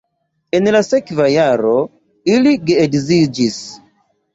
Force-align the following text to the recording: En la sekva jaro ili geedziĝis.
En 0.59 0.69
la 0.75 0.81
sekva 0.87 1.29
jaro 1.35 1.75
ili 2.39 2.59
geedziĝis. 2.67 3.65